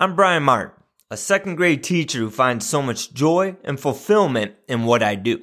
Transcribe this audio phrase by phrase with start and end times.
[0.00, 4.84] I'm Brian Martin, a second grade teacher who finds so much joy and fulfillment in
[4.84, 5.42] what I do.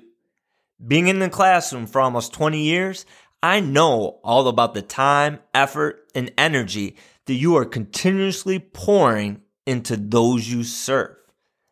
[0.88, 3.06] Being in the classroom for almost 20 years,
[3.44, 6.96] I know all about the time, effort, and energy
[7.26, 11.18] that you are continuously pouring into those you serve.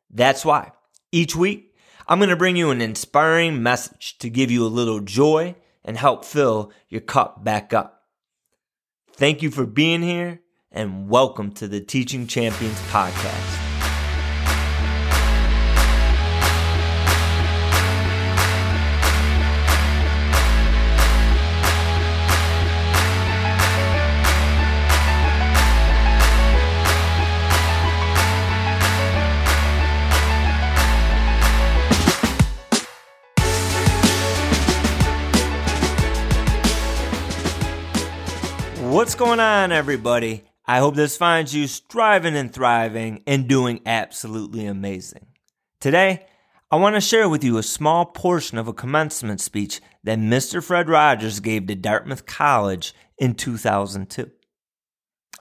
[0.10, 0.74] That's why
[1.10, 1.74] each week
[2.06, 5.56] I'm going to bring you an inspiring message to give you a little joy
[5.86, 8.02] and help fill your cup back up.
[9.14, 10.43] Thank you for being here
[10.74, 13.60] and welcome to the Teaching Champions Podcast.
[38.92, 40.44] What's going on, everybody?
[40.66, 45.28] I hope this finds you striving and thriving and doing absolutely amazing.
[45.82, 46.26] Today,
[46.72, 50.64] I want to share with you a small portion of a commencement speech that Mr.
[50.64, 54.32] Fred Rogers gave to Dartmouth College in 2002.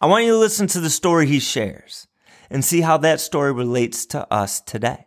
[0.01, 2.09] I want you to listen to the story he shares
[2.51, 5.07] and see how that story relates to us today,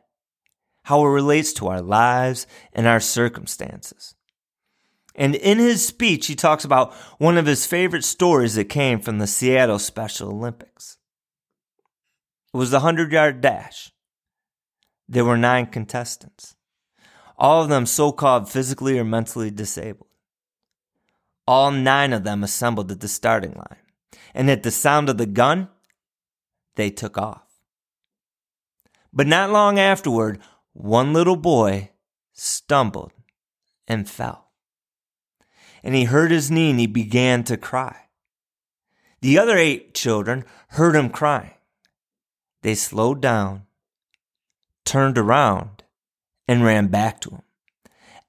[0.83, 4.14] how it relates to our lives and our circumstances.
[5.15, 9.17] And in his speech, he talks about one of his favorite stories that came from
[9.17, 10.97] the Seattle Special Olympics.
[12.53, 13.91] It was the 100 yard dash.
[15.07, 16.55] There were nine contestants,
[17.37, 20.09] all of them so called physically or mentally disabled.
[21.47, 23.81] All nine of them assembled at the starting line,
[24.33, 25.69] and at the sound of the gun,
[26.75, 27.43] they took off.
[29.13, 30.39] But not long afterward,
[30.73, 31.91] one little boy
[32.33, 33.11] stumbled
[33.87, 34.44] and fell
[35.85, 37.95] and he hurt his knee and he began to cry.
[39.21, 41.53] The other eight children heard him crying.
[42.63, 43.67] They slowed down,
[44.83, 45.83] turned around,
[46.47, 47.41] and ran back to him.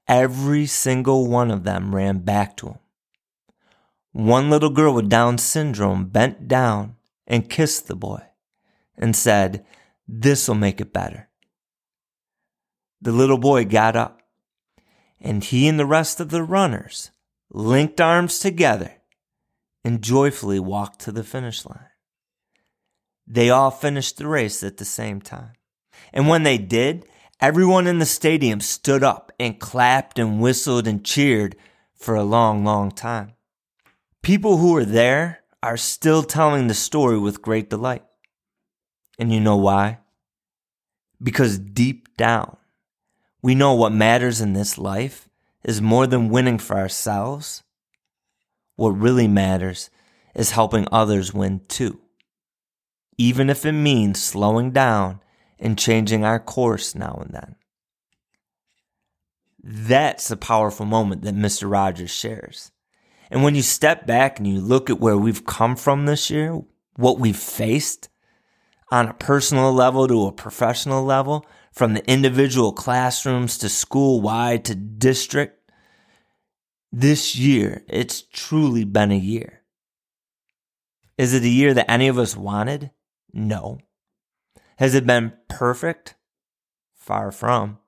[0.07, 2.79] Every single one of them ran back to him.
[4.11, 6.95] One little girl with Down syndrome bent down
[7.25, 8.21] and kissed the boy
[8.95, 9.65] and said,
[10.07, 11.27] This'll make it better.
[13.01, 14.21] The little boy got up,
[15.19, 17.11] and he and the rest of the runners
[17.51, 18.93] linked arms together,
[19.83, 21.87] and joyfully walked to the finish line.
[23.25, 25.53] They all finished the race at the same time.
[26.13, 27.05] And when they did,
[27.39, 31.55] everyone in the stadium stood up and clapped and whistled and cheered
[31.93, 33.33] for a long, long time.
[34.23, 38.03] People who were there are still telling the story with great delight.
[39.19, 39.99] And you know why?
[41.21, 42.57] Because deep down,
[43.41, 45.26] we know what matters in this life
[45.67, 47.61] is more than winning for ourselves.
[48.77, 49.89] What really matters
[50.33, 51.99] is helping others win too.
[53.17, 55.19] Even if it means slowing down
[55.59, 57.55] and changing our course now and then.
[59.61, 61.69] That's a powerful moment that Mr.
[61.69, 62.71] Rogers shares.
[63.29, 66.61] And when you step back and you look at where we've come from this year,
[66.95, 68.07] what we've faced
[68.89, 74.65] on a personal level to a professional level, from the individual classrooms to school wide
[74.65, 75.56] to district,
[76.91, 79.61] this year, it's truly been a year.
[81.17, 82.91] Is it a year that any of us wanted?
[83.33, 83.79] No.
[84.77, 86.15] Has it been perfect?
[86.95, 87.79] Far from.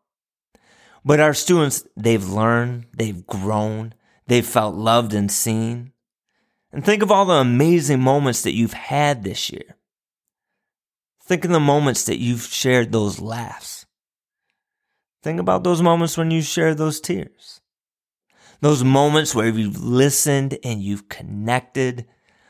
[1.05, 3.93] But our students, they've learned, they've grown,
[4.27, 5.93] they've felt loved and seen.
[6.71, 9.77] And think of all the amazing moments that you've had this year.
[11.23, 13.85] Think of the moments that you've shared those laughs.
[15.21, 17.61] Think about those moments when you shared those tears.
[18.61, 22.05] Those moments where you've listened and you've connected.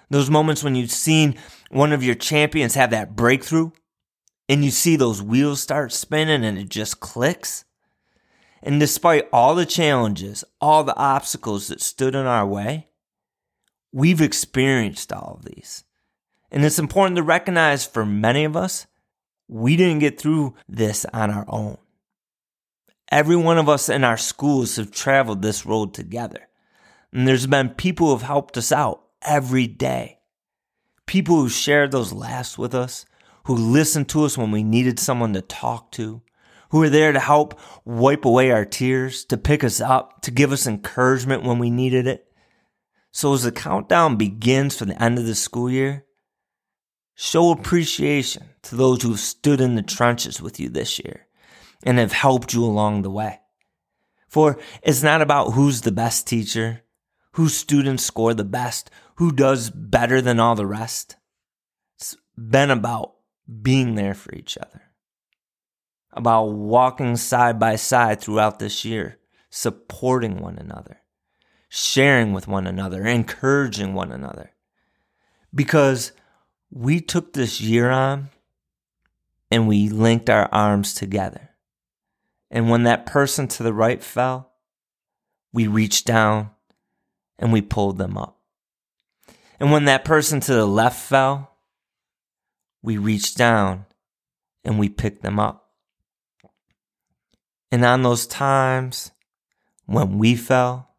[0.10, 1.36] Those moments when you've seen
[1.70, 3.72] one of your champions have that breakthrough
[4.48, 7.66] and you see those wheels start spinning and it just clicks.
[8.64, 12.88] And despite all the challenges, all the obstacles that stood in our way,
[13.94, 15.84] we've experienced all of these.
[16.52, 18.88] And it's important to recognize for many of us,
[19.48, 21.78] we didn't get through this on our own.
[23.12, 26.48] Every one of us in our schools have traveled this road together.
[27.12, 30.20] And there's been people who have helped us out every day.
[31.08, 33.06] People who shared those laughs with us,
[33.46, 36.22] who listened to us when we needed someone to talk to,
[36.70, 40.52] who were there to help wipe away our tears, to pick us up, to give
[40.52, 42.32] us encouragement when we needed it.
[43.12, 46.06] So as the countdown begins for the end of the school year,
[47.16, 51.26] show appreciation to those who've stood in the trenches with you this year
[51.84, 53.40] and have helped you along the way.
[54.28, 56.84] For it's not about who's the best teacher,
[57.34, 61.16] whose students score the best, who does better than all the rest.
[61.96, 63.16] It's been about
[63.62, 64.84] being there for each other,
[66.14, 69.18] about walking side by side throughout this year,
[69.50, 71.02] supporting one another,
[71.68, 74.52] sharing with one another, encouraging one another.
[75.54, 76.12] Because
[76.70, 78.30] we took this year on
[79.50, 81.49] and we linked our arms together.
[82.52, 84.52] And when that person to the right fell,
[85.54, 86.52] we reached down
[87.38, 88.38] and we pulled them up.
[89.60, 91.58] And when that person to the left fell,
[92.82, 93.86] we reached down
[94.64, 95.70] and we picked them up.
[97.72, 99.12] And on those times
[99.86, 100.90] when we fell,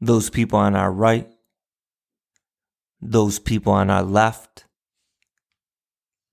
[0.00, 1.28] those people on our right,
[3.00, 4.64] those people on our left,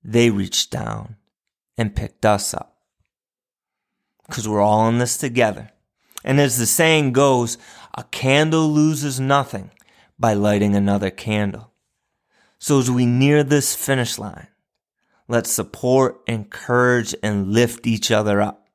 [0.03, 1.15] they reached down
[1.77, 2.78] and picked us up.
[4.29, 5.71] Because we're all in this together.
[6.23, 7.57] And as the saying goes,
[7.95, 9.71] a candle loses nothing
[10.17, 11.71] by lighting another candle.
[12.59, 14.47] So as we near this finish line,
[15.27, 18.67] let's support, encourage, and lift each other up.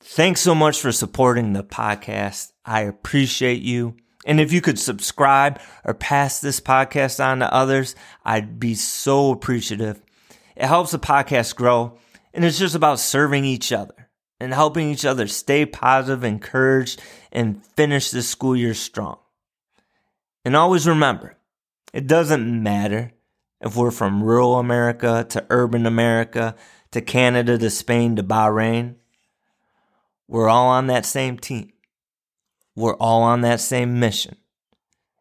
[0.00, 2.52] Thanks so much for supporting the podcast.
[2.64, 3.96] I appreciate you.
[4.24, 9.30] And if you could subscribe or pass this podcast on to others, I'd be so
[9.30, 10.02] appreciative.
[10.54, 11.98] It helps the podcast grow,
[12.36, 17.00] and it's just about serving each other and helping each other stay positive, encouraged,
[17.32, 19.18] and finish the school year strong.
[20.44, 21.38] And always remember,
[21.94, 23.12] it doesn't matter
[23.62, 26.54] if we're from rural America to urban America
[26.90, 28.96] to Canada to Spain to Bahrain.
[30.28, 31.72] We're all on that same team.
[32.74, 34.36] We're all on that same mission,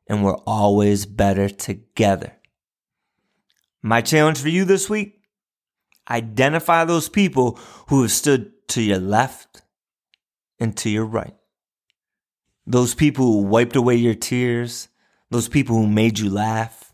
[0.10, 2.34] and we're always better together.
[3.82, 5.22] My challenge for you this week
[6.10, 9.62] identify those people who have stood to your left
[10.60, 11.36] and to your right.
[12.68, 14.88] Those people who wiped away your tears,
[15.30, 16.94] those people who made you laugh,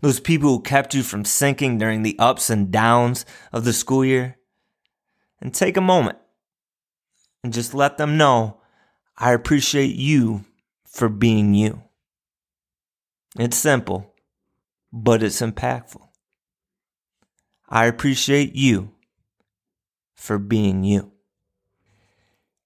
[0.00, 4.04] those people who kept you from sinking during the ups and downs of the school
[4.04, 4.36] year.
[5.40, 6.18] And take a moment
[7.44, 8.58] and just let them know
[9.18, 10.44] I appreciate you
[10.86, 11.82] for being you.
[13.38, 14.14] It's simple,
[14.92, 16.02] but it's impactful.
[17.68, 18.92] I appreciate you
[20.14, 21.12] for being you.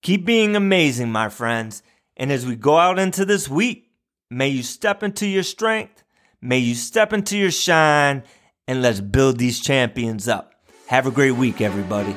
[0.03, 1.83] Keep being amazing, my friends.
[2.17, 3.91] And as we go out into this week,
[4.31, 6.05] may you step into your strength,
[6.41, 8.23] may you step into your shine,
[8.67, 10.55] and let's build these champions up.
[10.87, 12.17] Have a great week, everybody.